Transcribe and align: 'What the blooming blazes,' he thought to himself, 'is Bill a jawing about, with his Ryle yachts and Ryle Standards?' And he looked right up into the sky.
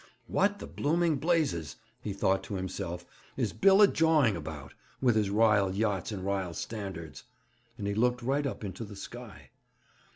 'What 0.25 0.57
the 0.57 0.65
blooming 0.65 1.17
blazes,' 1.17 1.75
he 2.01 2.11
thought 2.11 2.43
to 2.45 2.55
himself, 2.55 3.05
'is 3.37 3.53
Bill 3.53 3.83
a 3.83 3.87
jawing 3.87 4.35
about, 4.35 4.73
with 4.99 5.15
his 5.15 5.29
Ryle 5.29 5.71
yachts 5.75 6.11
and 6.11 6.25
Ryle 6.25 6.55
Standards?' 6.55 7.25
And 7.77 7.85
he 7.85 7.93
looked 7.93 8.23
right 8.23 8.47
up 8.47 8.63
into 8.63 8.83
the 8.83 8.95
sky. 8.95 9.51